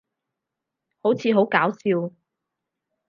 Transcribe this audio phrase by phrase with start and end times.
[1.03, 2.11] 好似好搞笑